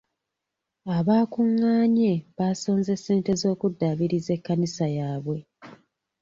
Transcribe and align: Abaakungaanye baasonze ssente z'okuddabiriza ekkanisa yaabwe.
Abaakungaanye 0.97 2.11
baasonze 2.37 2.93
ssente 2.97 3.31
z'okuddabiriza 3.41 4.31
ekkanisa 4.37 4.85
yaabwe. 4.97 5.37